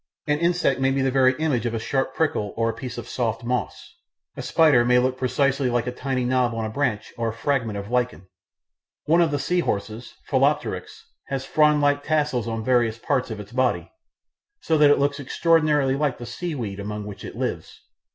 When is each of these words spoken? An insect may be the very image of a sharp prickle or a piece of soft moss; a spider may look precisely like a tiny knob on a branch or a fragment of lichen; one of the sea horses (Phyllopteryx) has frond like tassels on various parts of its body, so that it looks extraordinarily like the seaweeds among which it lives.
An 0.25 0.39
insect 0.39 0.79
may 0.79 0.89
be 0.89 1.03
the 1.03 1.11
very 1.11 1.33
image 1.37 1.67
of 1.67 1.75
a 1.75 1.79
sharp 1.79 2.15
prickle 2.15 2.55
or 2.57 2.71
a 2.71 2.73
piece 2.73 2.97
of 2.97 3.07
soft 3.07 3.43
moss; 3.43 3.97
a 4.35 4.41
spider 4.41 4.83
may 4.83 4.97
look 4.97 5.15
precisely 5.15 5.69
like 5.69 5.85
a 5.85 5.91
tiny 5.91 6.25
knob 6.25 6.55
on 6.55 6.65
a 6.65 6.71
branch 6.71 7.13
or 7.19 7.29
a 7.29 7.33
fragment 7.33 7.77
of 7.77 7.91
lichen; 7.91 8.27
one 9.05 9.21
of 9.21 9.29
the 9.29 9.37
sea 9.37 9.59
horses 9.59 10.15
(Phyllopteryx) 10.27 11.03
has 11.27 11.45
frond 11.45 11.81
like 11.81 12.01
tassels 12.03 12.47
on 12.47 12.63
various 12.65 12.97
parts 12.97 13.29
of 13.29 13.39
its 13.39 13.51
body, 13.51 13.91
so 14.61 14.75
that 14.75 14.89
it 14.89 14.97
looks 14.97 15.19
extraordinarily 15.19 15.95
like 15.95 16.17
the 16.17 16.25
seaweeds 16.25 16.81
among 16.81 17.05
which 17.05 17.23
it 17.23 17.35
lives. 17.35 17.81